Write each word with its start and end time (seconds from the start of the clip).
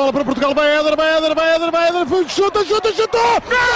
bola 0.00 0.12
para 0.14 0.24
Portugal, 0.24 0.54
vai 0.54 0.78
Éder, 0.78 0.96
vai 0.96 1.16
Éder, 1.18 1.34
vai 1.34 1.54
Éder, 1.54 1.70
vai 1.70 1.88
Éder, 1.88 2.28
chuta, 2.28 2.64
chuta! 2.64 3.18
Gol! 3.18 3.70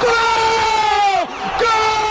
Gol! 0.00 1.28
Gol! 1.60 2.04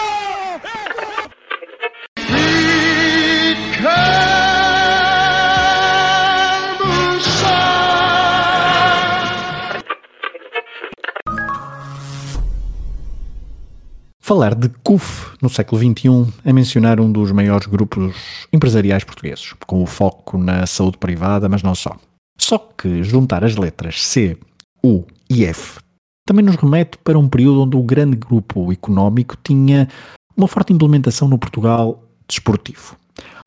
Falar 14.21 14.55
de 14.55 14.69
CUF 14.69 15.37
no 15.41 15.49
século 15.49 15.81
XXI 15.81 16.33
é 16.45 16.53
mencionar 16.53 17.01
um 17.01 17.11
dos 17.11 17.29
maiores 17.33 17.67
grupos 17.67 18.47
empresariais 18.53 19.03
portugueses, 19.03 19.53
com 19.67 19.83
o 19.83 19.85
foco 19.85 20.37
na 20.37 20.65
saúde 20.65 20.97
privada, 20.97 21.49
mas 21.49 21.61
não 21.61 21.75
só. 21.75 21.97
Só 22.43 22.57
que 22.57 23.01
juntar 23.03 23.45
as 23.45 23.55
letras 23.55 24.03
C, 24.03 24.37
U 24.83 25.05
e 25.29 25.45
F 25.45 25.79
também 26.25 26.43
nos 26.43 26.57
remete 26.57 26.97
para 26.97 27.17
um 27.17 27.29
período 27.29 27.61
onde 27.61 27.77
o 27.77 27.81
grande 27.81 28.17
grupo 28.17 28.69
económico 28.69 29.37
tinha 29.41 29.87
uma 30.35 30.45
forte 30.45 30.73
implementação 30.73 31.29
no 31.29 31.37
Portugal 31.37 32.03
desportivo. 32.27 32.97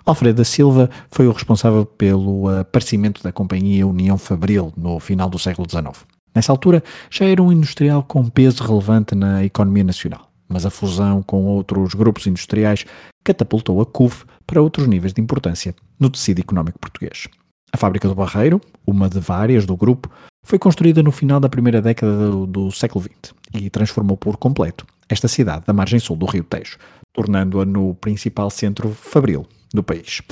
Alfredo 0.06 0.38
da 0.38 0.44
Silva 0.44 0.88
foi 1.10 1.28
o 1.28 1.32
responsável 1.32 1.84
pelo 1.84 2.48
aparecimento 2.48 3.22
da 3.22 3.30
companhia 3.30 3.86
União 3.86 4.16
Fabril 4.16 4.72
no 4.74 4.98
final 4.98 5.28
do 5.28 5.38
século 5.38 5.68
XIX. 5.68 6.06
Nessa 6.34 6.50
altura 6.50 6.82
já 7.10 7.26
era 7.26 7.42
um 7.42 7.52
industrial 7.52 8.02
com 8.02 8.26
peso 8.30 8.64
relevante 8.64 9.14
na 9.14 9.44
economia 9.44 9.84
nacional, 9.84 10.30
mas 10.48 10.64
a 10.64 10.70
fusão 10.70 11.22
com 11.22 11.44
outros 11.44 11.92
grupos 11.92 12.26
industriais 12.26 12.86
catapultou 13.22 13.78
a 13.82 13.84
CUF 13.84 14.24
para 14.46 14.62
outros 14.62 14.86
níveis 14.86 15.12
de 15.12 15.20
importância 15.20 15.74
no 16.00 16.08
tecido 16.08 16.40
económico 16.40 16.78
português. 16.78 17.28
A 17.72 17.76
fábrica 17.76 18.08
do 18.08 18.14
Barreiro, 18.14 18.60
uma 18.86 19.08
de 19.08 19.20
várias 19.20 19.66
do 19.66 19.76
grupo, 19.76 20.10
foi 20.44 20.58
construída 20.58 21.02
no 21.02 21.10
final 21.10 21.40
da 21.40 21.48
primeira 21.48 21.82
década 21.82 22.30
do, 22.30 22.46
do 22.46 22.72
século 22.72 23.04
XX 23.04 23.34
e 23.52 23.68
transformou 23.68 24.16
por 24.16 24.36
completo 24.36 24.86
esta 25.08 25.28
cidade 25.28 25.64
da 25.66 25.72
margem 25.72 25.98
sul 25.98 26.16
do 26.16 26.26
Rio 26.26 26.44
Tejo, 26.44 26.78
tornando-a 27.12 27.64
no 27.64 27.94
principal 27.94 28.50
centro 28.50 28.90
fabril 28.90 29.46
do 29.72 29.82
país. 29.82 30.22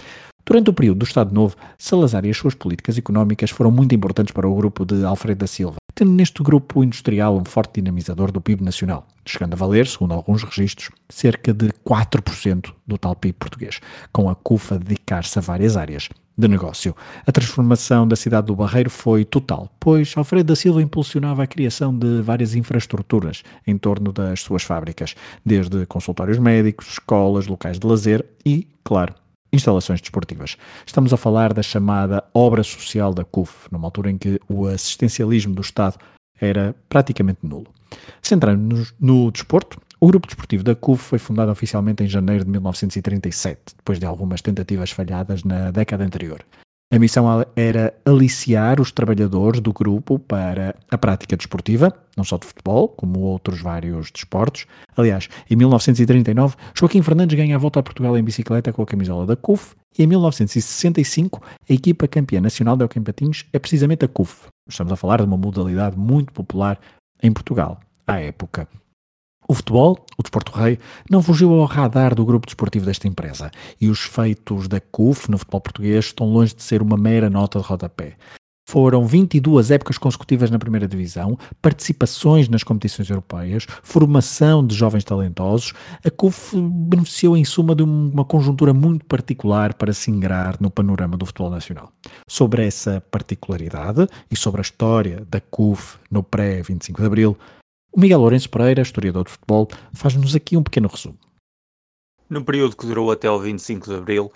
Durante 0.46 0.68
o 0.68 0.74
período 0.74 0.98
do 0.98 1.04
Estado 1.04 1.34
Novo, 1.34 1.56
Salazar 1.78 2.24
e 2.26 2.30
as 2.30 2.36
suas 2.36 2.54
políticas 2.54 2.98
económicas 2.98 3.50
foram 3.50 3.70
muito 3.70 3.94
importantes 3.94 4.32
para 4.32 4.46
o 4.46 4.54
grupo 4.54 4.84
de 4.84 5.02
Alfredo 5.02 5.38
da 5.38 5.46
Silva, 5.46 5.76
tendo 5.94 6.10
neste 6.10 6.42
grupo 6.42 6.84
industrial 6.84 7.38
um 7.38 7.44
forte 7.46 7.80
dinamizador 7.80 8.30
do 8.30 8.42
PIB 8.42 8.62
nacional, 8.62 9.06
chegando 9.24 9.54
a 9.54 9.56
valer, 9.56 9.86
segundo 9.86 10.12
alguns 10.12 10.42
registros, 10.42 10.90
cerca 11.08 11.54
de 11.54 11.68
4% 11.86 12.74
do 12.86 12.98
tal 12.98 13.16
PIB 13.16 13.38
português, 13.38 13.80
com 14.12 14.28
a 14.28 14.34
CUFA 14.34 14.78
dedicar-se 14.78 15.38
a 15.38 15.42
várias 15.42 15.78
áreas 15.78 16.10
de 16.36 16.48
negócio. 16.48 16.94
A 17.26 17.32
transformação 17.32 18.06
da 18.06 18.16
cidade 18.16 18.48
do 18.48 18.56
Barreiro 18.56 18.90
foi 18.90 19.24
total, 19.24 19.70
pois 19.80 20.12
Alfredo 20.14 20.48
da 20.48 20.56
Silva 20.56 20.82
impulsionava 20.82 21.44
a 21.44 21.46
criação 21.46 21.96
de 21.96 22.20
várias 22.20 22.54
infraestruturas 22.54 23.42
em 23.66 23.78
torno 23.78 24.12
das 24.12 24.40
suas 24.40 24.62
fábricas, 24.62 25.14
desde 25.46 25.86
consultórios 25.86 26.38
médicos, 26.38 26.88
escolas, 26.88 27.46
locais 27.46 27.78
de 27.78 27.86
lazer 27.86 28.26
e, 28.44 28.68
claro, 28.82 29.14
instalações 29.54 30.00
desportivas. 30.00 30.56
Estamos 30.86 31.12
a 31.12 31.16
falar 31.16 31.52
da 31.52 31.62
chamada 31.62 32.24
obra 32.34 32.62
social 32.62 33.14
da 33.14 33.24
CUF, 33.24 33.68
numa 33.70 33.86
altura 33.86 34.10
em 34.10 34.18
que 34.18 34.40
o 34.48 34.66
assistencialismo 34.66 35.54
do 35.54 35.62
Estado 35.62 35.98
era 36.40 36.74
praticamente 36.88 37.40
nulo. 37.42 37.66
Centrando-nos 38.20 38.92
no 39.00 39.30
desporto, 39.30 39.80
o 40.00 40.06
grupo 40.08 40.26
desportivo 40.26 40.62
da 40.62 40.74
CUF 40.74 41.02
foi 41.02 41.18
fundado 41.18 41.50
oficialmente 41.50 42.02
em 42.02 42.08
janeiro 42.08 42.44
de 42.44 42.50
1937, 42.50 43.76
depois 43.76 43.98
de 43.98 44.04
algumas 44.04 44.42
tentativas 44.42 44.90
falhadas 44.90 45.44
na 45.44 45.70
década 45.70 46.04
anterior. 46.04 46.44
A 46.94 46.98
missão 47.00 47.44
era 47.56 47.92
aliciar 48.04 48.80
os 48.80 48.92
trabalhadores 48.92 49.60
do 49.60 49.72
grupo 49.72 50.16
para 50.16 50.76
a 50.88 50.96
prática 50.96 51.36
desportiva, 51.36 51.92
não 52.16 52.22
só 52.22 52.38
de 52.38 52.46
futebol, 52.46 52.86
como 52.86 53.18
outros 53.18 53.60
vários 53.60 54.12
desportos. 54.12 54.64
Aliás, 54.96 55.28
em 55.50 55.56
1939, 55.56 56.54
Joaquim 56.72 57.02
Fernandes 57.02 57.36
ganha 57.36 57.56
a 57.56 57.58
volta 57.58 57.80
a 57.80 57.82
Portugal 57.82 58.16
em 58.16 58.22
bicicleta 58.22 58.72
com 58.72 58.80
a 58.80 58.86
camisola 58.86 59.26
da 59.26 59.34
CUF 59.34 59.74
e 59.98 60.04
em 60.04 60.06
1965 60.06 61.42
a 61.68 61.72
equipa 61.72 62.06
campeã 62.06 62.40
nacional 62.40 62.76
de 62.76 62.84
Alquim 62.84 63.02
Patins 63.02 63.44
é 63.52 63.58
precisamente 63.58 64.04
a 64.04 64.08
CUF. 64.08 64.46
Estamos 64.68 64.92
a 64.92 64.96
falar 64.96 65.16
de 65.16 65.24
uma 65.24 65.36
modalidade 65.36 65.98
muito 65.98 66.32
popular 66.32 66.78
em 67.20 67.32
Portugal 67.32 67.80
à 68.06 68.20
época. 68.20 68.68
O 69.46 69.54
futebol, 69.54 70.04
o 70.16 70.22
Desporto 70.22 70.52
Rei, 70.52 70.78
não 71.10 71.22
fugiu 71.22 71.52
ao 71.52 71.66
radar 71.66 72.14
do 72.14 72.24
grupo 72.24 72.46
desportivo 72.46 72.86
desta 72.86 73.06
empresa 73.06 73.50
e 73.80 73.88
os 73.88 74.00
feitos 74.00 74.68
da 74.68 74.80
CUF 74.80 75.30
no 75.30 75.36
futebol 75.36 75.60
português 75.60 76.06
estão 76.06 76.26
longe 76.26 76.54
de 76.54 76.62
ser 76.62 76.80
uma 76.80 76.96
mera 76.96 77.28
nota 77.28 77.58
de 77.58 77.66
rodapé. 77.66 78.16
Foram 78.66 79.06
22 79.06 79.70
épocas 79.70 79.98
consecutivas 79.98 80.50
na 80.50 80.58
primeira 80.58 80.88
divisão, 80.88 81.38
participações 81.60 82.48
nas 82.48 82.62
competições 82.62 83.10
europeias, 83.10 83.66
formação 83.82 84.66
de 84.66 84.74
jovens 84.74 85.04
talentosos. 85.04 85.74
A 86.02 86.10
CUF 86.10 86.56
beneficiou, 86.58 87.36
em 87.36 87.44
suma, 87.44 87.74
de 87.74 87.82
uma 87.82 88.24
conjuntura 88.24 88.72
muito 88.72 89.04
particular 89.04 89.74
para 89.74 89.92
se 89.92 90.10
ingrar 90.10 90.56
no 90.60 90.70
panorama 90.70 91.16
do 91.18 91.26
futebol 91.26 91.50
nacional. 91.50 91.92
Sobre 92.26 92.66
essa 92.66 93.02
particularidade 93.10 94.08
e 94.30 94.36
sobre 94.36 94.60
a 94.60 94.62
história 94.62 95.26
da 95.28 95.40
CUF 95.42 95.98
no 96.10 96.22
pré-25 96.22 97.00
de 97.00 97.06
Abril, 97.06 97.38
o 97.94 98.00
Miguel 98.00 98.18
Lourenço 98.18 98.50
Pereira, 98.50 98.82
historiador 98.82 99.24
de 99.24 99.30
futebol, 99.30 99.68
faz-nos 99.92 100.34
aqui 100.34 100.56
um 100.56 100.64
pequeno 100.64 100.88
resumo. 100.88 101.16
No 102.28 102.44
período 102.44 102.76
que 102.76 102.86
durou 102.86 103.12
até 103.12 103.30
o 103.30 103.38
25 103.38 103.88
de 103.88 103.94
abril, 103.94 104.32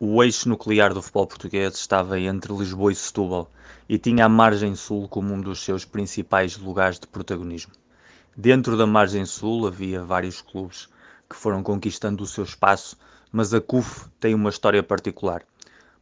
o 0.00 0.22
eixo 0.24 0.48
nuclear 0.48 0.94
do 0.94 1.02
futebol 1.02 1.26
português 1.26 1.74
estava 1.74 2.18
entre 2.18 2.54
Lisboa 2.54 2.90
e 2.90 2.94
Setúbal 2.94 3.50
e 3.86 3.98
tinha 3.98 4.24
a 4.24 4.30
margem 4.30 4.74
sul 4.74 5.06
como 5.08 5.34
um 5.34 5.40
dos 5.42 5.62
seus 5.62 5.84
principais 5.84 6.56
lugares 6.56 6.98
de 6.98 7.06
protagonismo. 7.06 7.72
Dentro 8.34 8.78
da 8.78 8.86
margem 8.86 9.26
sul 9.26 9.66
havia 9.66 10.02
vários 10.02 10.40
clubes 10.40 10.88
que 11.28 11.36
foram 11.36 11.62
conquistando 11.62 12.24
o 12.24 12.26
seu 12.26 12.44
espaço, 12.44 12.96
mas 13.30 13.52
a 13.52 13.60
CUF 13.60 14.06
tem 14.18 14.34
uma 14.34 14.48
história 14.48 14.82
particular. 14.82 15.42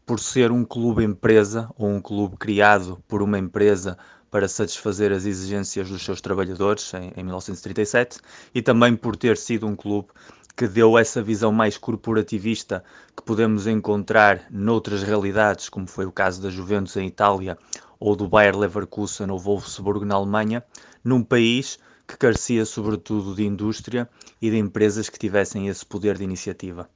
Por 0.06 0.21
ser 0.21 0.53
um 0.53 0.65
clube 0.65 1.03
empresa 1.03 1.69
ou 1.77 1.88
um 1.88 2.00
clube 2.00 2.37
criado 2.37 3.03
por 3.09 3.21
uma 3.21 3.38
empresa 3.38 3.98
para 4.31 4.49
satisfazer 4.49 5.13
as 5.13 5.27
exigências 5.27 5.89
dos 5.89 6.05
seus 6.05 6.21
trabalhadores 6.21 6.93
em, 6.95 7.13
em 7.17 7.25
1937 7.25 8.21
e 8.55 8.63
também 8.63 8.95
por 8.95 9.17
ter 9.17 9.37
sido 9.37 9.67
um 9.67 9.75
clube 9.75 10.09
que 10.57 10.69
deu 10.69 10.99
essa 10.99 11.23
visão 11.23 11.51
mais 11.53 11.79
corporativista 11.79 12.85
que 13.17 13.23
podemos 13.23 13.67
encontrar 13.67 14.47
noutras 14.51 15.03
realidades, 15.03 15.69
como 15.69 15.87
foi 15.87 16.05
o 16.05 16.13
caso 16.13 16.43
da 16.43 16.51
Juventus 16.51 16.97
em 16.97 17.07
Itália 17.07 17.57
ou 17.99 18.15
do 18.15 18.29
Bayer 18.29 18.57
Leverkusen 18.57 19.31
ou 19.31 19.39
Wolfsburg 19.39 20.05
na 20.05 20.17
Alemanha, 20.17 20.63
num 21.03 21.23
país 21.23 21.79
que 22.07 22.17
carecia 22.17 22.67
sobretudo 22.67 23.35
de 23.35 23.45
indústria 23.45 24.09
e 24.43 24.51
de 24.51 24.59
empresas 24.59 25.09
que 25.09 25.19
tivessem 25.19 25.69
esse 25.69 25.87
poder 25.87 26.19
de 26.19 26.25
iniciativa. 26.25 26.89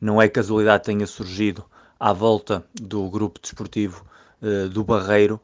Não 0.00 0.20
é 0.20 0.28
casualidade 0.28 0.84
tenha 0.84 1.06
surgido 1.06 1.64
à 1.98 2.12
volta 2.12 2.64
do 2.74 3.08
grupo 3.08 3.40
desportivo 3.40 4.04
uh, 4.42 4.68
do 4.68 4.84
Barreiro 4.84 5.40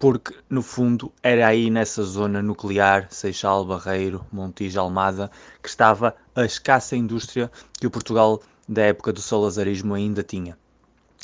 porque 0.00 0.34
no 0.48 0.62
fundo 0.62 1.12
era 1.22 1.46
aí 1.46 1.68
nessa 1.68 2.02
zona 2.02 2.40
nuclear, 2.40 3.06
Seixal, 3.10 3.66
Barreiro, 3.66 4.24
Montijo, 4.32 4.80
Almada, 4.80 5.30
que 5.62 5.68
estava 5.68 6.16
a 6.34 6.42
escassa 6.42 6.96
indústria 6.96 7.52
que 7.78 7.86
o 7.86 7.90
Portugal 7.90 8.40
da 8.66 8.80
época 8.80 9.12
do 9.12 9.20
salazarismo 9.20 9.92
ainda 9.92 10.22
tinha. 10.22 10.56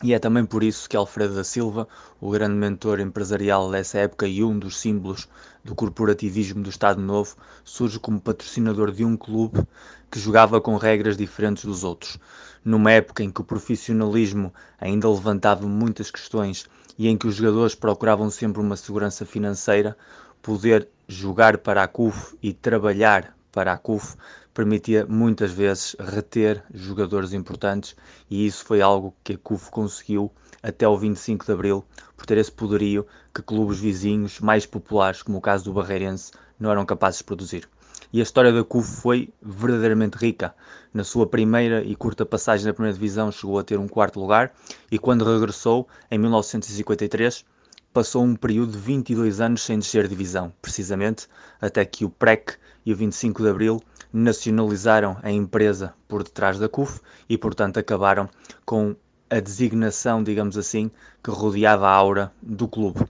E 0.02 0.12
é 0.12 0.18
também 0.18 0.44
por 0.44 0.62
isso 0.62 0.90
que 0.90 0.94
Alfredo 0.94 1.34
da 1.34 1.42
Silva, 1.42 1.88
o 2.20 2.30
grande 2.30 2.54
mentor 2.54 3.00
empresarial 3.00 3.70
dessa 3.70 3.96
época 3.96 4.26
e 4.28 4.44
um 4.44 4.58
dos 4.58 4.78
símbolos 4.78 5.26
do 5.66 5.74
corporativismo 5.74 6.62
do 6.62 6.70
Estado 6.70 7.02
Novo, 7.02 7.36
surge 7.64 7.98
como 7.98 8.20
patrocinador 8.20 8.92
de 8.92 9.04
um 9.04 9.16
clube 9.16 9.66
que 10.08 10.20
jogava 10.20 10.60
com 10.60 10.76
regras 10.76 11.16
diferentes 11.16 11.64
dos 11.64 11.82
outros. 11.82 12.18
Numa 12.64 12.92
época 12.92 13.24
em 13.24 13.30
que 13.30 13.40
o 13.40 13.44
profissionalismo 13.44 14.54
ainda 14.80 15.10
levantava 15.10 15.66
muitas 15.66 16.10
questões 16.10 16.66
e 16.96 17.08
em 17.08 17.18
que 17.18 17.26
os 17.26 17.34
jogadores 17.34 17.74
procuravam 17.74 18.30
sempre 18.30 18.62
uma 18.62 18.76
segurança 18.76 19.26
financeira, 19.26 19.96
poder 20.40 20.88
jogar 21.08 21.58
para 21.58 21.82
a 21.82 21.88
CUF 21.88 22.36
e 22.40 22.52
trabalhar 22.52 23.36
para 23.50 23.72
a 23.72 23.76
CUF 23.76 24.16
permitia 24.54 25.04
muitas 25.06 25.50
vezes 25.50 25.96
reter 25.98 26.62
jogadores 26.72 27.32
importantes 27.32 27.96
e 28.30 28.46
isso 28.46 28.64
foi 28.64 28.80
algo 28.80 29.14
que 29.22 29.34
a 29.34 29.38
CUF 29.38 29.70
conseguiu 29.70 30.32
até 30.66 30.86
o 30.88 30.98
25 30.98 31.46
de 31.46 31.52
Abril 31.52 31.84
por 32.16 32.26
ter 32.26 32.38
esse 32.38 32.50
poderio 32.50 33.06
que 33.32 33.40
clubes 33.40 33.78
vizinhos 33.78 34.40
mais 34.40 34.66
populares, 34.66 35.22
como 35.22 35.38
o 35.38 35.40
caso 35.40 35.64
do 35.64 35.72
Barreirense, 35.72 36.32
não 36.58 36.70
eram 36.72 36.84
capazes 36.84 37.18
de 37.18 37.24
produzir. 37.24 37.68
E 38.12 38.18
a 38.18 38.22
história 38.22 38.52
da 38.52 38.64
CUF 38.64 38.88
foi 39.00 39.28
verdadeiramente 39.40 40.16
rica. 40.16 40.52
Na 40.92 41.04
sua 41.04 41.26
primeira 41.26 41.84
e 41.84 41.94
curta 41.94 42.26
passagem 42.26 42.66
na 42.66 42.72
primeira 42.72 42.94
divisão 42.94 43.30
chegou 43.30 43.58
a 43.58 43.62
ter 43.62 43.78
um 43.78 43.86
quarto 43.86 44.18
lugar 44.18 44.52
e 44.90 44.98
quando 44.98 45.24
regressou, 45.24 45.86
em 46.10 46.18
1953, 46.18 47.44
passou 47.92 48.24
um 48.24 48.34
período 48.34 48.72
de 48.72 48.78
22 48.78 49.40
anos 49.40 49.62
sem 49.62 49.78
descer 49.78 50.08
divisão, 50.08 50.52
precisamente 50.60 51.28
até 51.60 51.84
que 51.84 52.04
o 52.04 52.10
PREC 52.10 52.56
e 52.84 52.92
o 52.92 52.96
25 52.96 53.42
de 53.42 53.48
Abril 53.48 53.82
nacionalizaram 54.12 55.16
a 55.22 55.30
empresa 55.30 55.94
por 56.08 56.22
detrás 56.22 56.58
da 56.58 56.68
CUF 56.68 57.00
e, 57.28 57.38
portanto, 57.38 57.78
acabaram 57.78 58.28
com 58.64 58.96
a 59.28 59.40
designação, 59.40 60.22
digamos 60.22 60.56
assim, 60.56 60.90
que 61.22 61.30
rodeava 61.30 61.88
a 61.88 61.92
aura 61.92 62.32
do 62.40 62.68
clube. 62.68 63.04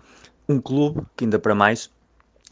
Um 0.49 0.61
clube 0.61 1.03
que, 1.17 1.25
ainda 1.25 1.39
para 1.39 1.55
mais, 1.55 1.91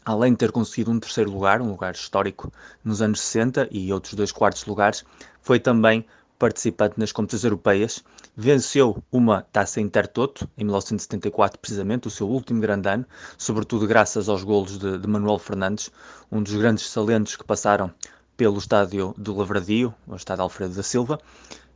além 0.03 0.33
de 0.33 0.37
ter 0.37 0.51
conseguido 0.51 0.91
um 0.91 0.99
terceiro 0.99 1.31
lugar, 1.31 1.61
um 1.61 1.69
lugar 1.69 1.93
histórico 1.93 2.51
nos 2.83 3.01
anos 3.01 3.21
60 3.21 3.67
e 3.71 3.91
outros 3.91 4.13
dois 4.13 4.31
quartos 4.31 4.65
lugares, 4.65 5.03
foi 5.41 5.59
também 5.59 6.05
participante 6.37 6.99
nas 6.99 7.11
competições 7.11 7.45
europeias, 7.45 8.03
venceu 8.35 9.01
uma 9.11 9.41
taça 9.41 9.79
Intertoto 9.79 10.49
em 10.57 10.63
1974, 10.65 11.57
precisamente, 11.59 12.07
o 12.07 12.11
seu 12.11 12.27
último 12.27 12.59
grande 12.59 12.89
ano, 12.89 13.05
sobretudo 13.37 13.87
graças 13.87 14.27
aos 14.27 14.43
golos 14.43 14.77
de, 14.77 14.97
de 14.97 15.07
Manuel 15.07 15.39
Fernandes, 15.39 15.89
um 16.31 16.43
dos 16.43 16.53
grandes 16.53 16.93
talentos 16.93 17.35
que 17.35 17.43
passaram 17.43 17.91
pelo 18.35 18.57
estádio 18.57 19.15
do 19.17 19.35
Lavradio, 19.35 19.93
o 20.05 20.15
estádio 20.15 20.43
Alfredo 20.43 20.75
da 20.75 20.83
Silva, 20.83 21.19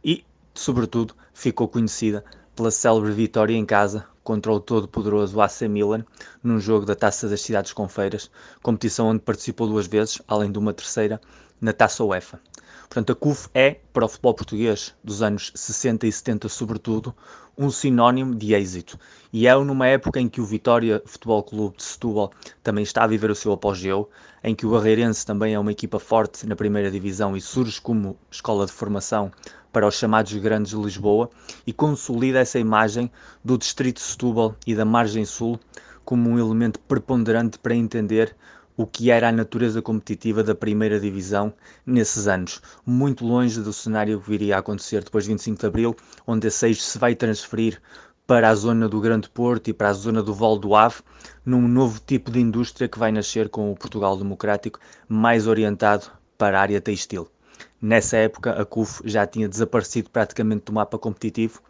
e, 0.04 0.26
sobretudo, 0.60 1.16
ficou 1.34 1.68
conhecida 1.68 2.24
pela 2.56 2.70
célebre 2.70 3.12
vitória 3.12 3.56
em 3.56 3.66
casa 3.66 4.06
contra 4.22 4.52
o 4.52 4.60
todo-poderoso 4.60 5.40
AC 5.40 5.62
Milan 5.62 6.06
num 6.44 6.60
jogo 6.60 6.86
da 6.86 6.96
Taça 6.96 7.30
das 7.30 7.42
Cidades 7.42 7.72
Confeiras, 7.72 8.30
competição 8.62 9.08
onde 9.08 9.22
participou 9.22 9.68
duas 9.68 9.88
vezes, 9.88 10.22
além 10.28 10.52
de 10.52 10.60
uma 10.60 10.74
terceira, 10.74 11.22
na 11.62 11.72
Taça 11.72 12.04
UEFA. 12.04 12.40
Portanto, 12.82 13.12
a 13.12 13.16
CUF 13.16 13.48
é, 13.54 13.80
para 13.94 14.06
o 14.06 14.10
futebol 14.10 14.34
português 14.34 14.94
dos 15.04 15.22
anos 15.22 15.52
60 15.56 16.06
e 16.06 16.12
70 16.12 16.50
sobretudo, 16.50 17.16
um 17.60 17.70
sinónimo 17.70 18.34
de 18.34 18.54
êxito. 18.54 18.98
E 19.34 19.46
é 19.46 19.54
numa 19.54 19.86
época 19.86 20.18
em 20.18 20.30
que 20.30 20.40
o 20.40 20.46
Vitória 20.46 21.04
Futebol 21.06 21.44
Clube 21.44 21.76
de 21.76 21.84
Setúbal 21.84 22.32
também 22.64 22.84
está 22.84 23.04
a 23.04 23.08
viver 23.08 23.30
o 23.30 23.36
seu 23.36 23.52
apogeu, 23.52 24.10
em 24.42 24.56
que 24.56 24.66
o 24.66 24.72
Barreirense 24.72 25.26
também 25.26 25.54
é 25.54 25.60
uma 25.60 25.74
equipa 25.74 26.00
forte 26.00 26.48
na 26.48 26.56
primeira 26.56 26.90
divisão 26.90 27.36
e 27.36 27.42
surge 27.42 27.82
como 27.82 28.18
escola 28.32 28.66
de 28.66 28.72
formação 28.72 29.30
para 29.74 29.86
os 29.86 29.96
chamados 29.96 30.34
Grandes 30.36 30.72
de 30.72 30.78
Lisboa 30.78 31.30
e 31.68 31.74
consolida 31.74 32.40
essa 32.40 32.58
imagem 32.58 33.12
do 33.44 33.58
Distrito 33.58 33.98
de 33.98 34.04
Setúbal 34.04 34.56
e 34.66 34.74
da 34.74 34.86
Margem 34.86 35.26
Sul 35.26 35.60
como 36.06 36.30
um 36.30 36.40
elemento 36.40 36.80
preponderante 36.80 37.60
para 37.60 37.76
entender 37.76 38.34
o 38.80 38.88
que 38.88 39.12
era 39.12 39.28
a 39.28 39.32
natureza 39.34 39.82
competitiva 39.82 40.42
da 40.42 40.56
primeira 40.56 41.02
divisão 41.02 41.54
nesses 41.86 42.30
anos, 42.30 42.62
muito 42.86 43.26
longe 43.26 43.60
do 43.60 43.74
cenário 43.74 44.22
que 44.22 44.30
viria 44.30 44.56
a 44.56 44.60
acontecer 44.60 45.04
depois 45.04 45.26
de 45.26 45.32
25 45.32 45.60
de 45.60 45.66
Abril, 45.66 45.96
onde 46.26 46.48
a 46.48 46.52
6 46.52 46.82
se 46.82 46.98
vai 46.98 47.14
transferir 47.14 47.82
para 48.26 48.48
a 48.48 48.56
zona 48.56 48.88
do 48.88 49.02
Grande 49.02 49.30
Porto 49.30 49.68
e 49.68 49.74
para 49.74 49.90
a 49.90 49.94
zona 49.94 50.24
do 50.24 50.34
Val 50.34 50.58
do 50.58 50.76
Ave, 50.76 51.02
num 51.46 51.68
novo 51.68 52.00
tipo 52.00 52.32
de 52.32 52.40
indústria 52.40 52.88
que 52.88 52.98
vai 52.98 53.12
nascer 53.12 53.50
com 53.50 53.70
o 53.70 53.76
Portugal 53.76 54.16
Democrático, 54.16 54.80
mais 55.10 55.46
orientado 55.46 56.10
para 56.38 56.58
a 56.58 56.62
área 56.62 56.80
textil. 56.80 57.28
Nessa 57.82 58.16
época, 58.16 58.54
a 58.54 58.64
CUF 58.64 59.02
já 59.04 59.28
tinha 59.28 59.50
desaparecido 59.50 60.10
praticamente 60.10 60.64
do 60.68 60.72
mapa 60.72 60.98
competitivo, 60.98 61.62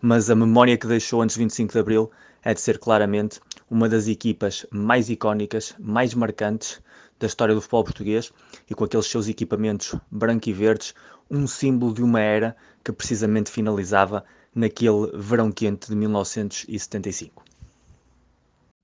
mas 0.00 0.30
a 0.30 0.34
memória 0.34 0.78
que 0.78 0.86
deixou 0.86 1.20
antes 1.20 1.36
de 1.36 1.42
25 1.42 1.74
de 1.74 1.78
Abril 1.78 2.10
é 2.42 2.54
de 2.54 2.60
ser 2.62 2.78
claramente 2.78 3.38
uma 3.70 3.88
das 3.88 4.08
equipas 4.08 4.66
mais 4.70 5.08
icónicas, 5.08 5.74
mais 5.78 6.14
marcantes 6.14 6.80
da 7.18 7.26
história 7.26 7.54
do 7.54 7.60
futebol 7.60 7.84
português 7.84 8.32
e 8.68 8.74
com 8.74 8.84
aqueles 8.84 9.06
seus 9.06 9.28
equipamentos 9.28 9.94
branco 10.10 10.48
e 10.48 10.52
verdes, 10.52 10.94
um 11.30 11.46
símbolo 11.46 11.94
de 11.94 12.02
uma 12.02 12.20
era 12.20 12.56
que 12.84 12.92
precisamente 12.92 13.50
finalizava 13.50 14.24
naquele 14.54 15.10
verão 15.14 15.50
quente 15.50 15.88
de 15.88 15.96
1975. 15.96 17.42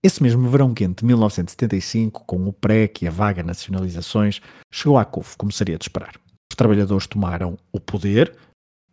Esse 0.02 0.22
mesmo 0.22 0.48
verão 0.48 0.72
quente 0.72 1.00
de 1.00 1.04
1975, 1.04 2.24
com 2.24 2.48
o 2.48 2.52
PREC 2.52 3.02
e 3.02 3.08
a 3.08 3.10
vaga 3.10 3.42
nacionalizações, 3.42 4.40
chegou 4.72 4.96
à 4.96 5.04
CUF, 5.04 5.36
como 5.36 5.52
seria 5.52 5.76
de 5.76 5.84
esperar. 5.84 6.14
Os 6.50 6.56
trabalhadores 6.56 7.06
tomaram 7.06 7.58
o 7.70 7.78
poder, 7.78 8.34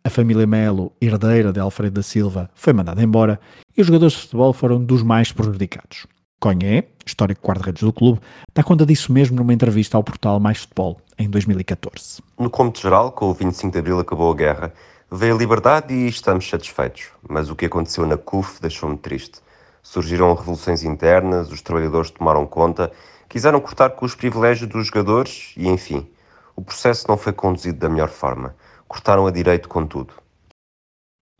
a 0.08 0.10
família 0.10 0.46
Melo, 0.46 0.90
herdeira 1.02 1.52
de 1.52 1.60
Alfredo 1.60 1.96
da 1.96 2.02
Silva, 2.02 2.50
foi 2.54 2.72
mandada 2.72 3.02
embora 3.02 3.38
e 3.76 3.80
os 3.82 3.86
jogadores 3.86 4.14
de 4.14 4.22
futebol 4.22 4.54
foram 4.54 4.82
dos 4.82 5.02
mais 5.02 5.32
prejudicados. 5.32 6.06
Conhé, 6.40 6.84
histórico 7.04 7.46
guarda-redes 7.46 7.82
do 7.82 7.92
clube, 7.92 8.18
dá 8.54 8.62
conta 8.62 8.86
disso 8.86 9.12
mesmo 9.12 9.36
numa 9.36 9.52
entrevista 9.52 9.98
ao 9.98 10.02
portal 10.02 10.40
Mais 10.40 10.60
Futebol, 10.60 10.98
em 11.18 11.28
2014. 11.28 12.22
No 12.38 12.48
cômputo 12.48 12.80
geral, 12.80 13.12
com 13.12 13.26
o 13.26 13.34
25 13.34 13.70
de 13.70 13.78
Abril 13.78 13.98
acabou 13.98 14.32
a 14.32 14.34
guerra, 14.34 14.72
veio 15.12 15.34
a 15.34 15.38
liberdade 15.38 15.92
e 15.92 16.08
estamos 16.08 16.48
satisfeitos. 16.48 17.08
Mas 17.28 17.50
o 17.50 17.56
que 17.56 17.66
aconteceu 17.66 18.06
na 18.06 18.16
CUF 18.16 18.62
deixou-me 18.62 18.96
triste. 18.96 19.40
Surgiram 19.82 20.32
revoluções 20.32 20.84
internas, 20.84 21.52
os 21.52 21.60
trabalhadores 21.60 22.10
tomaram 22.10 22.46
conta, 22.46 22.90
quiseram 23.28 23.60
cortar 23.60 23.90
com 23.90 24.06
os 24.06 24.14
privilégios 24.14 24.70
dos 24.70 24.86
jogadores 24.86 25.52
e, 25.54 25.68
enfim, 25.68 26.08
o 26.56 26.62
processo 26.62 27.04
não 27.08 27.18
foi 27.18 27.34
conduzido 27.34 27.78
da 27.78 27.90
melhor 27.90 28.08
forma. 28.08 28.54
Cortaram 28.88 29.26
a 29.26 29.30
direito 29.30 29.68
com 29.68 29.86
tudo. 29.86 30.14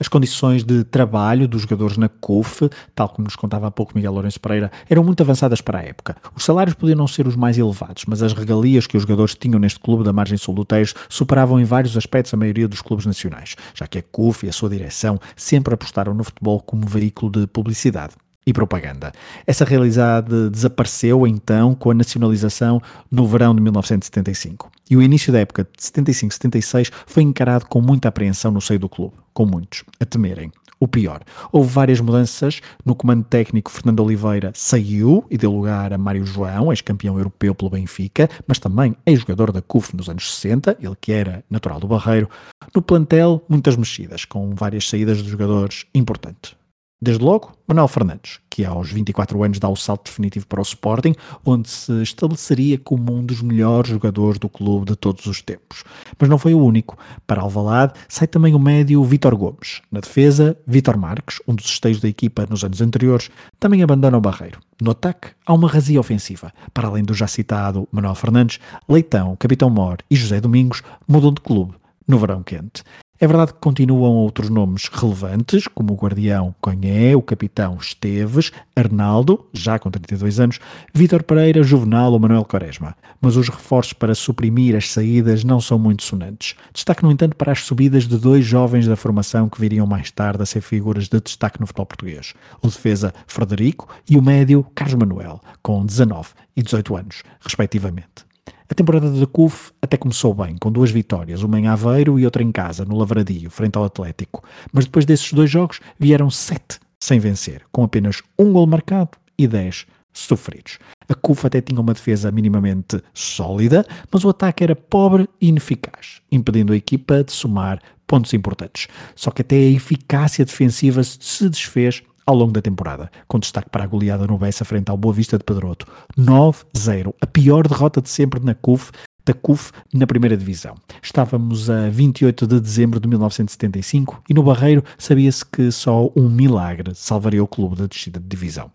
As 0.00 0.06
condições 0.06 0.62
de 0.62 0.85
trabalho 0.85 1.49
dos 1.49 1.62
jogadores 1.62 1.97
na 1.97 2.09
CUF, 2.09 2.71
tal 2.95 3.09
como 3.09 3.25
nos 3.25 3.35
contava 3.35 3.67
há 3.67 3.71
pouco 3.71 3.95
Miguel 3.97 4.12
Lourenço 4.12 4.39
Pereira, 4.39 4.71
eram 4.89 5.03
muito 5.03 5.21
avançadas 5.25 5.61
para 5.61 5.81
a 5.81 5.83
época. 5.83 6.17
Os 6.37 6.45
salários 6.45 6.77
podiam 6.77 6.97
não 6.97 7.09
ser 7.09 7.27
os 7.27 7.35
mais 7.35 7.59
elevados, 7.59 8.05
mas 8.06 8.23
as 8.23 8.33
regalias 8.33 8.87
que 8.87 8.97
os 8.97 9.03
jogadores 9.03 9.35
tinham 9.35 9.59
neste 9.59 9.81
clube 9.81 10.05
da 10.05 10.12
margem 10.12 10.39
sul 10.39 10.55
do 10.55 10.65
Tejo 10.65 10.95
superavam 11.09 11.59
em 11.59 11.65
vários 11.65 11.97
aspectos 11.97 12.33
a 12.33 12.37
maioria 12.37 12.69
dos 12.69 12.81
clubes 12.81 13.06
nacionais, 13.06 13.56
já 13.75 13.89
que 13.89 13.99
a 13.99 14.03
CUF 14.03 14.47
e 14.47 14.49
a 14.49 14.53
sua 14.53 14.71
direção 14.71 15.19
sempre 15.35 15.75
apostaram 15.75 16.15
no 16.15 16.23
futebol 16.23 16.61
como 16.61 16.87
veículo 16.87 17.33
de 17.33 17.49
publicidade 17.49 18.15
e 18.49 18.53
propaganda. 18.53 19.12
Essa 19.47 19.62
realidade 19.62 20.49
desapareceu 20.49 21.27
então 21.27 21.75
com 21.75 21.91
a 21.91 21.95
nacionalização 21.95 22.81
no 23.11 23.27
verão 23.27 23.55
de 23.55 23.61
1975. 23.61 24.71
E 24.89 24.97
o 24.97 25.03
início 25.03 25.31
da 25.31 25.41
época 25.41 25.65
de 25.65 25.83
75-76 25.83 26.91
foi 27.06 27.23
encarado 27.23 27.67
com 27.67 27.83
muita 27.83 28.09
apreensão 28.09 28.50
no 28.50 28.62
seio 28.62 28.81
do 28.81 28.89
clube, 28.89 29.17
com 29.35 29.45
muitos 29.45 29.85
a 30.00 30.06
temerem. 30.06 30.50
O 30.81 30.89
pior, 30.89 31.21
houve 31.53 31.69
várias 31.69 32.00
mudanças 32.00 32.62
no 32.87 32.95
comando 32.95 33.25
técnico. 33.25 33.71
Fernando 33.71 34.00
Oliveira 34.00 34.50
saiu 34.55 35.27
e 35.31 35.37
deu 35.37 35.53
lugar 35.53 35.93
a 35.93 35.99
Mário 35.99 36.25
João, 36.25 36.73
ex-campeão 36.73 37.19
europeu 37.19 37.55
pelo 37.55 37.69
Benfica, 37.69 38.31
mas 38.47 38.59
também 38.59 38.97
ex-jogador 39.05 39.52
da 39.52 39.61
CUF 39.61 39.95
nos 39.95 40.09
anos 40.09 40.37
60, 40.37 40.78
ele 40.81 40.97
que 40.99 41.12
era 41.12 41.45
natural 41.50 41.81
do 41.81 41.88
Barreiro. 41.88 42.31
No 42.75 42.81
plantel, 42.81 43.45
muitas 43.47 43.76
mexidas, 43.76 44.25
com 44.25 44.55
várias 44.55 44.88
saídas 44.88 45.19
de 45.19 45.28
jogadores 45.28 45.85
importantes. 45.95 46.58
Desde 47.00 47.23
logo, 47.23 47.52
Manuel 47.69 47.87
Fernandes, 47.87 48.40
que 48.50 48.64
aos 48.64 48.90
24 48.90 49.40
anos 49.45 49.61
dá 49.61 49.69
o 49.69 49.76
salto 49.76 50.07
definitivo 50.07 50.49
para 50.49 50.59
o 50.59 50.64
Sporting, 50.64 51.14
onde 51.45 51.69
se 51.69 52.02
estabeleceria 52.02 52.76
como 52.76 53.14
um 53.14 53.25
dos 53.25 53.40
melhores 53.40 53.90
jogadores 53.90 54.37
do 54.40 54.49
clube 54.49 54.87
de 54.87 54.97
todos 54.97 55.25
os 55.26 55.40
tempos. 55.40 55.85
Mas 56.19 56.28
não 56.28 56.38
foi 56.38 56.55
o 56.55 56.61
único. 56.61 56.99
Para 57.25 57.40
Alvalade 57.40 57.93
sai 58.09 58.26
também 58.26 58.52
o 58.52 58.59
médio 58.59 59.05
Vítor 59.05 59.37
Gomes. 59.37 59.81
Na 59.93 60.00
defesa, 60.00 60.59
Vítor 60.67 60.97
Marques, 60.97 61.40
um 61.47 61.55
dos 61.55 61.67
esteios 61.67 62.00
da 62.00 62.09
equipa 62.09 62.49
nos 62.50 62.64
anos 62.64 62.81
anteriores, 62.81 63.31
também 63.61 63.81
abandona 63.81 64.19
o 64.19 64.21
Barreiro. 64.21 64.59
No 64.83 64.90
ataque, 64.90 65.28
há 65.47 65.55
uma 65.55 65.69
razia 65.69 66.00
ofensiva. 66.00 66.52
Para 66.75 66.88
além 66.88 67.05
do 67.05 67.14
já 67.14 67.28
citado 67.28 67.88
Manuel 67.93 68.17
Fernandes, 68.17 68.59
Leitão, 68.88 69.37
Capitão 69.37 69.71
Mor 69.71 69.99
e 70.11 70.17
José 70.17 70.40
Domingos 70.40 70.83
mudam 71.07 71.33
de 71.33 71.40
clube 71.40 71.75
no 72.09 72.19
verão 72.19 72.43
quente. 72.43 72.83
É 73.21 73.27
verdade 73.27 73.53
que 73.53 73.59
continuam 73.59 74.15
outros 74.15 74.49
nomes 74.49 74.87
relevantes, 74.87 75.67
como 75.67 75.93
o 75.93 75.97
Guardião 75.97 76.55
Conhé, 76.61 77.17
o 77.17 77.23
Capitão 77.23 77.77
Esteves, 77.77 78.53
Arnaldo, 78.77 79.45
já 79.53 79.77
com 79.77 79.91
32 79.91 80.39
anos, 80.39 80.61
Vítor 80.95 81.25
Pereira, 81.25 81.65
Juvenal 81.65 82.13
ou 82.13 82.21
Manuel 82.21 82.45
Quaresma. 82.45 82.95
Mas 83.21 83.35
os 83.35 83.49
reforços 83.49 83.93
para 83.93 84.15
suprimir 84.15 84.77
as 84.77 84.93
saídas 84.93 85.43
não 85.43 85.61
são 85.61 85.81
muito 85.81 86.05
sonantes. 86.05 86.55
Destaque, 86.73 87.03
no 87.03 87.11
entanto, 87.11 87.35
para 87.35 87.51
as 87.51 87.65
subidas 87.65 88.07
de 88.07 88.17
dois 88.17 88.47
jovens 88.47 88.87
da 88.87 88.95
formação 88.95 89.49
que 89.49 89.61
viriam 89.61 89.85
mais 89.85 90.13
tarde 90.13 90.45
a 90.45 90.47
ser 90.47 90.61
figuras 90.61 91.09
de 91.09 91.21
destaque 91.21 91.61
no 91.61 91.67
futebol 91.67 91.87
português. 91.87 92.35
O 92.63 92.69
defesa 92.69 93.13
Frederico 93.27 93.89
e 94.09 94.17
o 94.17 94.23
médio 94.23 94.65
Carlos 94.77 94.95
Manuel, 94.95 95.41
com 95.61 95.85
19 95.85 96.29
e 96.57 96.63
18 96.63 96.97
anos, 96.97 97.23
respectivamente. 97.41 98.27
A 98.71 98.75
temporada 98.75 99.11
da 99.11 99.27
CUF 99.27 99.73
até 99.81 99.97
começou 99.97 100.35
bem, 100.35 100.55
com 100.59 100.71
duas 100.71 100.91
vitórias, 100.91 101.43
uma 101.43 101.59
em 101.59 101.67
Aveiro 101.67 102.19
e 102.19 102.27
outra 102.27 102.43
em 102.43 102.53
casa, 102.53 102.85
no 102.85 102.99
Lavradio, 102.99 103.51
frente 103.51 103.77
ao 103.77 103.85
Atlético. 103.85 104.45
Mas 104.71 104.85
depois 104.85 105.07
desses 105.07 105.33
dois 105.33 105.51
jogos 105.51 105.81
vieram 105.99 106.29
sete 106.29 106.79
sem 107.01 107.19
vencer, 107.19 107.63
com 107.73 107.83
apenas 107.83 108.23
um 108.39 108.53
gol 108.53 108.67
marcado 108.67 109.13
e 109.39 109.47
dez 109.47 109.87
sofridos. 110.13 110.79
A 111.09 111.15
CUF 111.15 111.47
até 111.47 111.63
tinha 111.63 111.81
uma 111.81 111.95
defesa 111.95 112.31
minimamente 112.31 113.03
sólida, 113.15 113.87
mas 114.13 114.23
o 114.25 114.29
ataque 114.29 114.63
era 114.63 114.77
pobre 114.77 115.27
e 115.41 115.49
ineficaz, 115.49 116.21
impedindo 116.31 116.75
a 116.75 116.77
equipa 116.77 117.25
de 117.25 117.33
somar 117.33 117.81
pontos 118.07 118.35
importantes. 118.35 118.89
Só 119.15 119.31
que 119.31 119.41
até 119.41 119.57
a 119.57 119.71
eficácia 119.71 120.45
defensiva 120.45 121.03
se 121.03 121.49
desfez 121.49 122.03
ao 122.28 122.35
longo 122.35 122.52
da 122.52 122.61
temporada, 122.61 123.11
com 123.26 123.38
destaque 123.38 123.70
para 123.70 123.85
a 123.85 123.87
goleada 123.87 124.26
no 124.26 124.37
Bessa 124.37 124.62
frente 124.62 124.90
ao 124.90 124.99
Boa 124.99 125.14
Vista 125.14 125.38
de 125.38 125.44
Pedroto. 125.44 125.87
9-0, 126.18 127.14
a 127.23 127.26
pior 127.26 127.66
derrota 127.66 128.02
de 128.02 128.11
sempre 128.11 128.38
na 128.44 128.54
CUF, 128.54 128.92
da 129.25 129.32
CUF 129.32 129.73
na 129.94 130.06
primeira 130.06 130.37
divisão. 130.37 130.75
Estávamos 131.02 131.70
a 131.70 131.88
28 131.88 132.47
de 132.47 132.61
dezembro 132.61 133.00
de 133.00 133.08
1975 133.08 134.23
e 134.28 134.35
no 134.35 134.42
Barreiro 134.42 134.85
sabia-se 134.99 135.42
que 135.42 135.73
só 135.73 136.11
um 136.14 136.28
milagre 136.28 136.94
salvaria 136.94 137.42
o 137.42 137.49
clube 137.49 137.76
da 137.76 137.87
descida 137.87 138.20
de 138.20 138.26
divisão. 138.26 138.70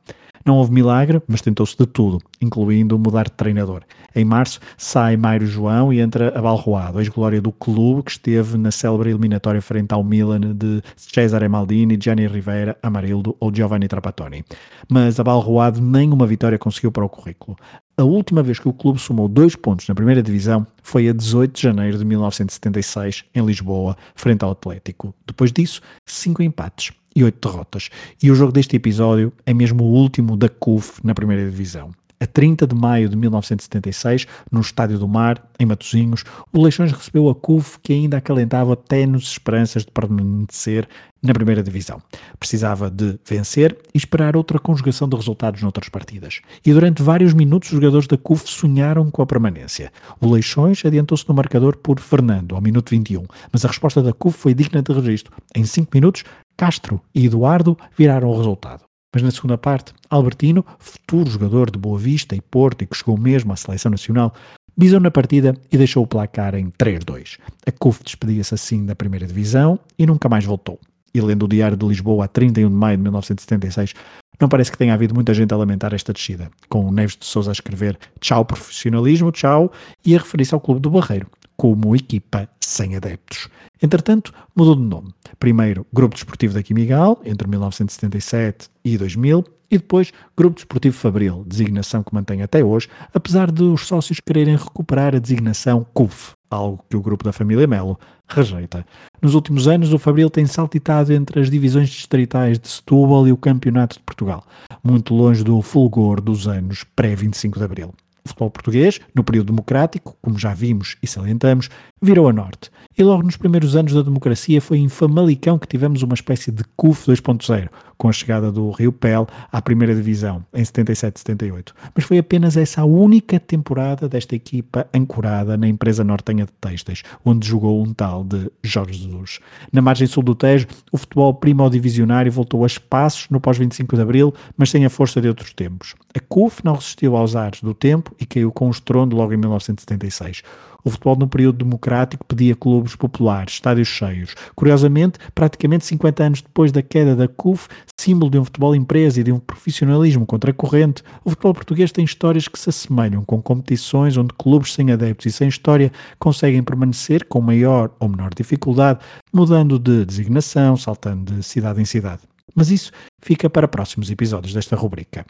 Não 0.45 0.57
houve 0.57 0.73
milagre, 0.73 1.21
mas 1.27 1.41
tentou-se 1.41 1.77
de 1.77 1.85
tudo, 1.85 2.19
incluindo 2.41 2.99
mudar 2.99 3.25
de 3.25 3.31
treinador. 3.31 3.83
Em 4.13 4.25
março 4.25 4.59
sai 4.77 5.15
Mário 5.15 5.47
João 5.47 5.93
e 5.93 6.01
entra 6.01 6.37
a 6.37 6.41
Balroado, 6.41 6.99
ex-glória 6.99 7.41
do 7.41 7.51
clube 7.51 8.03
que 8.03 8.11
esteve 8.11 8.57
na 8.57 8.69
célebre 8.69 9.09
eliminatória 9.11 9.61
frente 9.61 9.93
ao 9.93 10.03
Milan 10.03 10.41
de 10.53 10.81
Cesare 10.97 11.47
Maldini, 11.47 11.97
Gianni 11.99 12.27
Rivera, 12.27 12.77
Amarildo 12.83 13.35
ou 13.39 13.53
Giovanni 13.53 13.87
Trapattoni. 13.87 14.43
Mas 14.89 15.19
a 15.19 15.23
Balroado 15.23 15.81
nem 15.81 16.11
uma 16.11 16.27
vitória 16.27 16.59
conseguiu 16.59 16.91
para 16.91 17.05
o 17.05 17.09
currículo. 17.09 17.57
A 17.95 18.03
última 18.03 18.41
vez 18.41 18.59
que 18.59 18.67
o 18.67 18.73
clube 18.73 18.99
somou 18.99 19.27
dois 19.27 19.55
pontos 19.55 19.87
na 19.87 19.95
primeira 19.95 20.21
divisão 20.21 20.65
foi 20.81 21.07
a 21.07 21.13
18 21.13 21.53
de 21.53 21.61
janeiro 21.61 21.97
de 21.97 22.03
1976, 22.03 23.25
em 23.33 23.45
Lisboa, 23.45 23.95
frente 24.15 24.43
ao 24.43 24.51
Atlético. 24.51 25.13
Depois 25.25 25.51
disso, 25.51 25.79
cinco 26.05 26.41
empates 26.41 26.91
e 27.15 27.23
oito 27.23 27.49
derrotas. 27.49 27.89
E 28.21 28.31
o 28.31 28.35
jogo 28.35 28.51
deste 28.51 28.75
episódio 28.75 29.31
é 29.45 29.53
mesmo 29.53 29.83
o 29.83 29.93
último 29.93 30.35
da 30.35 30.49
CUF 30.49 30.99
na 31.03 31.13
primeira 31.13 31.43
divisão. 31.49 31.91
A 32.23 32.25
30 32.25 32.65
de 32.65 32.73
maio 32.73 33.09
de 33.09 33.17
1976, 33.17 34.27
no 34.49 34.61
Estádio 34.61 34.97
do 34.97 35.09
Mar, 35.09 35.45
em 35.59 35.65
Matosinhos, 35.65 36.23
o 36.53 36.63
Leixões 36.63 36.93
recebeu 36.93 37.27
a 37.27 37.35
CUF 37.35 37.77
que 37.83 37.91
ainda 37.91 38.15
acalentava 38.15 38.77
tenos 38.77 39.23
esperanças 39.23 39.83
de 39.83 39.91
permanecer 39.91 40.87
na 41.21 41.33
primeira 41.33 41.61
divisão. 41.61 42.01
Precisava 42.39 42.89
de 42.89 43.19
vencer 43.27 43.77
e 43.93 43.97
esperar 43.97 44.37
outra 44.37 44.57
conjugação 44.57 45.09
de 45.09 45.17
resultados 45.17 45.61
noutras 45.61 45.89
partidas. 45.89 46.39
E 46.65 46.71
durante 46.71 47.03
vários 47.03 47.33
minutos 47.33 47.73
os 47.73 47.75
jogadores 47.75 48.07
da 48.07 48.17
CUF 48.17 48.49
sonharam 48.49 49.11
com 49.11 49.21
a 49.21 49.25
permanência. 49.25 49.91
O 50.21 50.31
Leixões 50.31 50.81
adiantou-se 50.85 51.27
no 51.27 51.35
marcador 51.35 51.75
por 51.75 51.99
Fernando, 51.99 52.55
ao 52.55 52.61
minuto 52.61 52.91
21, 52.91 53.25
mas 53.51 53.65
a 53.65 53.67
resposta 53.67 54.01
da 54.01 54.13
CUF 54.13 54.37
foi 54.37 54.53
digna 54.53 54.81
de 54.81 54.93
registro. 54.93 55.33
Em 55.53 55.65
5 55.65 55.91
minutos, 55.93 56.23
Castro 56.55 57.01
e 57.13 57.25
Eduardo 57.25 57.77
viraram 57.97 58.29
o 58.29 58.37
resultado. 58.37 58.85
Mas 59.13 59.21
na 59.21 59.29
segunda 59.29 59.57
parte, 59.57 59.93
Albertino, 60.09 60.65
futuro 60.79 61.29
jogador 61.29 61.69
de 61.69 61.77
Boa 61.77 61.99
Vista 61.99 62.35
e 62.35 62.41
Porto 62.41 62.81
e 62.81 62.87
que 62.87 62.97
chegou 62.97 63.17
mesmo 63.17 63.53
à 63.53 63.55
seleção 63.55 63.91
nacional, 63.91 64.33
bisou 64.75 64.99
na 64.99 65.11
partida 65.11 65.55
e 65.71 65.77
deixou 65.77 66.03
o 66.03 66.07
placar 66.07 66.55
em 66.55 66.71
3-2. 66.71 67.37
A 67.65 67.71
CUF 67.71 68.03
despedia-se 68.03 68.55
assim 68.55 68.85
da 68.85 68.95
primeira 68.95 69.27
divisão 69.27 69.79
e 69.99 70.05
nunca 70.05 70.27
mais 70.27 70.43
voltou. 70.43 70.79
E 71.13 71.21
lendo 71.21 71.43
o 71.43 71.47
Diário 71.47 71.77
de 71.77 71.85
Lisboa 71.85 72.25
a 72.25 72.27
31 72.27 72.69
de 72.69 72.73
maio 72.73 72.97
de 72.97 73.03
1976, 73.03 73.93
não 74.39 74.49
parece 74.49 74.71
que 74.71 74.77
tenha 74.77 74.95
havido 74.95 75.13
muita 75.13 75.31
gente 75.31 75.53
a 75.53 75.57
lamentar 75.57 75.93
esta 75.93 76.11
descida, 76.11 76.49
com 76.67 76.85
o 76.85 76.91
Neves 76.91 77.15
de 77.15 77.25
Souza 77.25 77.51
a 77.51 77.53
escrever 77.53 77.99
tchau 78.19 78.43
profissionalismo, 78.43 79.31
tchau, 79.31 79.71
e 80.03 80.15
a 80.15 80.17
referir-se 80.17 80.55
ao 80.55 80.59
Clube 80.59 80.81
do 80.81 80.89
Barreiro, 80.89 81.27
como 81.57 81.95
equipa 81.95 82.49
sem 82.59 82.95
adeptos. 82.95 83.49
Entretanto, 83.81 84.33
mudou 84.55 84.75
de 84.75 84.81
nome. 84.81 85.13
Primeiro, 85.39 85.85
Grupo 85.91 86.15
Desportivo 86.15 86.53
da 86.53 86.63
Quimigal, 86.63 87.21
entre 87.25 87.47
1977 87.47 88.69
e 88.83 88.97
2000, 88.97 89.43
e 89.69 89.77
depois 89.77 90.11
Grupo 90.37 90.55
Desportivo 90.55 90.95
Fabril, 90.95 91.43
designação 91.47 92.03
que 92.03 92.13
mantém 92.13 92.41
até 92.41 92.63
hoje, 92.63 92.87
apesar 93.13 93.51
de 93.51 93.63
os 93.63 93.87
sócios 93.87 94.19
quererem 94.19 94.55
recuperar 94.55 95.15
a 95.15 95.19
designação 95.19 95.85
CUF, 95.93 96.33
algo 96.49 96.83
que 96.89 96.95
o 96.95 97.01
grupo 97.01 97.23
da 97.23 97.33
família 97.33 97.65
Melo 97.65 97.99
rejeita. 98.27 98.85
Nos 99.21 99.33
últimos 99.33 99.67
anos, 99.67 99.91
o 99.91 99.99
Fabril 99.99 100.29
tem 100.29 100.45
saltitado 100.45 101.11
entre 101.11 101.39
as 101.39 101.49
divisões 101.49 101.89
distritais 101.89 102.59
de 102.59 102.67
Setúbal 102.67 103.27
e 103.27 103.31
o 103.31 103.37
Campeonato 103.37 103.97
de 103.97 104.03
Portugal, 104.03 104.45
muito 104.83 105.13
longe 105.13 105.43
do 105.43 105.61
fulgor 105.61 106.21
dos 106.21 106.47
anos 106.47 106.85
pré-25 106.95 107.57
de 107.57 107.63
Abril. 107.63 107.93
Futebol 108.25 108.49
português, 108.49 108.99
no 109.13 109.23
período 109.23 109.47
democrático, 109.47 110.17
como 110.21 110.39
já 110.39 110.53
vimos 110.53 110.95
e 111.03 111.07
salientamos, 111.07 111.69
virou 112.03 112.27
a 112.27 112.33
norte. 112.33 112.69
E 112.95 113.01
logo 113.01 113.23
nos 113.23 113.37
primeiros 113.37 113.75
anos 113.75 113.93
da 113.93 114.03
democracia 114.03 114.61
foi 114.61 114.77
em 114.77 114.87
Famalicão 114.87 115.57
que 115.57 115.67
tivemos 115.67 116.03
uma 116.03 116.13
espécie 116.13 116.51
de 116.51 116.63
CUF 116.75 117.09
2.0, 117.09 117.69
com 117.97 118.09
a 118.09 118.11
chegada 118.11 118.51
do 118.51 118.69
Rio 118.69 118.91
Pel 118.91 119.25
à 119.51 119.61
primeira 119.61 119.95
divisão, 119.95 120.45
em 120.53 120.61
77-78. 120.61 121.69
Mas 121.95 122.05
foi 122.05 122.19
apenas 122.19 122.55
essa 122.55 122.81
a 122.81 122.85
única 122.85 123.39
temporada 123.39 124.07
desta 124.07 124.35
equipa 124.35 124.85
ancorada 124.93 125.57
na 125.57 125.67
empresa 125.67 126.03
nortenha 126.03 126.45
de 126.45 126.51
Textas, 126.61 127.01
onde 127.25 127.47
jogou 127.47 127.81
um 127.81 127.93
tal 127.93 128.23
de 128.23 128.51
Jorge 128.61 128.99
Jesus. 128.99 129.39
Na 129.71 129.81
margem 129.81 130.05
sul 130.05 130.21
do 130.21 130.35
Tejo, 130.35 130.67
o 130.91 130.97
futebol 130.97 131.33
primo-divisionário 131.33 132.31
voltou 132.31 132.63
a 132.63 132.67
espaços 132.67 133.27
no 133.29 133.39
pós-25 133.39 133.95
de 133.95 134.01
Abril, 134.01 134.33
mas 134.55 134.69
sem 134.69 134.85
a 134.85 134.89
força 134.89 135.19
de 135.19 135.29
outros 135.29 135.53
tempos. 135.53 135.95
A 136.13 136.19
CUF 136.19 136.63
não 136.63 136.75
resistiu 136.75 137.15
aos 137.15 137.35
ares 137.35 137.61
do 137.61 137.73
tempo 137.73 138.13
e 138.19 138.25
caiu 138.25 138.51
com 138.51 138.67
um 138.67 138.71
estrondo 138.71 139.15
logo 139.15 139.33
em 139.33 139.37
1976. 139.37 140.43
O 140.83 140.89
futebol 140.89 141.15
no 141.15 141.27
período 141.27 141.63
democrático 141.63 142.25
pedia 142.25 142.55
clubes 142.55 142.95
populares, 142.95 143.53
estádios 143.53 143.87
cheios. 143.87 144.35
Curiosamente, 144.55 145.19
praticamente 145.33 145.85
50 145.85 146.23
anos 146.23 146.41
depois 146.41 146.71
da 146.71 146.81
queda 146.81 147.15
da 147.15 147.27
CUF, 147.27 147.67
símbolo 147.99 148.29
de 148.29 148.37
um 148.37 148.45
futebol 148.45 148.75
empresa 148.75 149.21
e 149.21 149.23
de 149.23 149.31
um 149.31 149.39
profissionalismo 149.39 150.25
contracorrente, 150.25 151.03
o 151.23 151.29
futebol 151.29 151.53
português 151.53 151.91
tem 151.91 152.03
histórias 152.03 152.47
que 152.47 152.59
se 152.59 152.69
assemelham 152.69 153.23
com 153.23 153.41
competições 153.41 154.17
onde 154.17 154.33
clubes 154.33 154.73
sem 154.73 154.91
adeptos 154.91 155.25
e 155.25 155.31
sem 155.31 155.47
história 155.47 155.91
conseguem 156.19 156.63
permanecer 156.63 157.25
com 157.25 157.41
maior 157.41 157.91
ou 157.99 158.09
menor 158.09 158.33
dificuldade, 158.33 158.99
mudando 159.31 159.79
de 159.79 160.05
designação, 160.05 160.75
saltando 160.75 161.33
de 161.33 161.43
cidade 161.43 161.81
em 161.81 161.85
cidade. 161.85 162.21
Mas 162.55 162.69
isso 162.69 162.91
fica 163.21 163.49
para 163.49 163.67
próximos 163.67 164.11
episódios 164.11 164.53
desta 164.53 164.75
rubrica. 164.75 165.25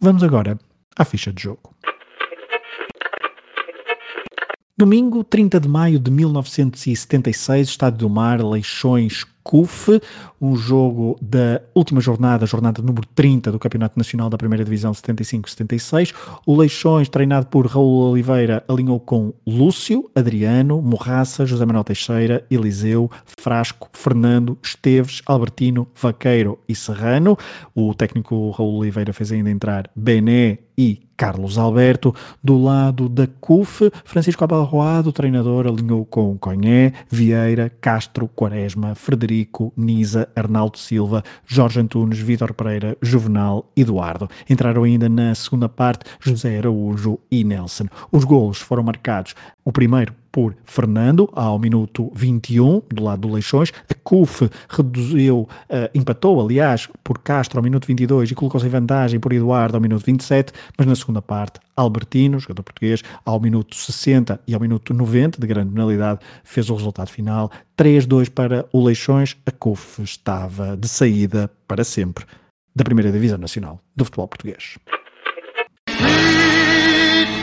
Vamos 0.00 0.22
agora 0.22 0.58
à 0.96 1.04
ficha 1.04 1.32
de 1.32 1.42
jogo. 1.42 1.74
Domingo, 4.78 5.24
30 5.24 5.58
de 5.58 5.68
maio 5.68 5.98
de 5.98 6.08
1976, 6.08 7.70
Estádio 7.70 7.98
do 7.98 8.08
Mar, 8.08 8.40
Leixões, 8.40 9.26
CUF, 9.42 10.00
um 10.40 10.54
jogo 10.54 11.18
da 11.20 11.60
última 11.74 12.00
jornada, 12.00 12.46
jornada 12.46 12.80
número 12.80 13.04
30 13.12 13.50
do 13.50 13.58
Campeonato 13.58 13.98
Nacional 13.98 14.30
da 14.30 14.38
Primeira 14.38 14.64
Divisão 14.64 14.92
75-76. 14.92 16.14
O 16.46 16.56
Leixões, 16.56 17.08
treinado 17.08 17.46
por 17.46 17.66
Raul 17.66 18.12
Oliveira, 18.12 18.62
alinhou 18.68 19.00
com 19.00 19.34
Lúcio, 19.44 20.08
Adriano, 20.14 20.80
Morraça, 20.80 21.44
José 21.44 21.66
Manuel 21.66 21.82
Teixeira, 21.82 22.46
Eliseu, 22.48 23.10
Frasco, 23.24 23.88
Fernando, 23.92 24.56
Esteves, 24.62 25.22
Albertino, 25.26 25.88
Vaqueiro 26.00 26.56
e 26.68 26.76
Serrano. 26.76 27.36
O 27.74 27.92
técnico 27.94 28.52
Raul 28.52 28.78
Oliveira 28.78 29.12
fez 29.12 29.32
ainda 29.32 29.50
entrar 29.50 29.90
Bené 29.96 30.67
e 30.78 31.00
Carlos 31.16 31.58
Alberto. 31.58 32.14
Do 32.42 32.56
lado 32.56 33.08
da 33.08 33.26
CUF, 33.26 33.90
Francisco 34.04 34.44
Abalroado, 34.44 35.12
treinador, 35.12 35.66
alinhou 35.66 36.06
com 36.06 36.38
Conhé, 36.38 36.92
Vieira, 37.10 37.68
Castro, 37.80 38.28
Quaresma, 38.28 38.94
Frederico, 38.94 39.72
Nisa, 39.76 40.28
Arnaldo 40.36 40.78
Silva, 40.78 41.24
Jorge 41.44 41.80
Antunes, 41.80 42.20
Vítor 42.20 42.54
Pereira, 42.54 42.96
Juvenal, 43.02 43.68
Eduardo. 43.76 44.30
Entraram 44.48 44.84
ainda 44.84 45.08
na 45.08 45.34
segunda 45.34 45.68
parte 45.68 46.04
José 46.20 46.56
Araújo 46.56 47.18
e 47.28 47.42
Nelson. 47.42 47.86
Os 48.12 48.22
golos 48.22 48.58
foram 48.58 48.84
marcados, 48.84 49.34
o 49.64 49.72
primeiro 49.72 50.14
por 50.38 50.54
Fernando, 50.64 51.28
ao 51.32 51.58
minuto 51.58 52.12
21, 52.14 52.82
do 52.88 53.02
lado 53.02 53.22
do 53.22 53.34
Leixões. 53.34 53.72
A 53.90 53.94
CUF 54.04 54.48
reduziu, 54.68 55.40
uh, 55.40 55.48
empatou, 55.92 56.40
aliás, 56.40 56.88
por 57.02 57.18
Castro 57.18 57.58
ao 57.58 57.62
minuto 57.64 57.88
22 57.88 58.30
e 58.30 58.36
colocou-se 58.36 58.64
em 58.64 58.70
vantagem 58.70 59.18
por 59.18 59.32
Eduardo 59.32 59.76
ao 59.76 59.80
minuto 59.80 60.06
27, 60.06 60.52
mas 60.76 60.86
na 60.86 60.94
segunda 60.94 61.20
parte, 61.20 61.58
Albertino, 61.74 62.38
jogador 62.38 62.62
português, 62.62 63.02
ao 63.24 63.40
minuto 63.40 63.74
60 63.74 64.38
e 64.46 64.54
ao 64.54 64.60
minuto 64.60 64.94
90, 64.94 65.40
de 65.40 65.46
grande 65.48 65.72
penalidade, 65.72 66.20
fez 66.44 66.70
o 66.70 66.76
resultado 66.76 67.08
final. 67.08 67.50
3-2 67.76 68.30
para 68.30 68.64
o 68.72 68.84
Leixões. 68.84 69.36
A 69.44 69.50
CUF 69.50 70.00
estava 70.02 70.76
de 70.76 70.86
saída 70.86 71.50
para 71.66 71.82
sempre 71.82 72.24
da 72.76 72.84
Primeira 72.84 73.10
Divisão 73.10 73.38
Nacional 73.38 73.80
do 73.96 74.04
Futebol 74.04 74.28
Português. 74.28 74.78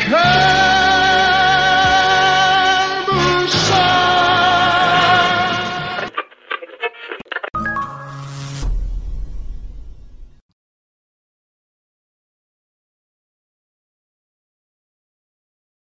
Because... 0.06 0.75